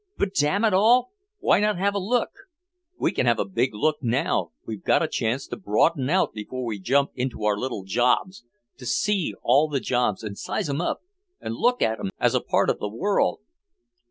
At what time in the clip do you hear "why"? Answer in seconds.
1.37-1.59